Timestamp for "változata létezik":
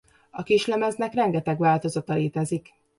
1.57-2.73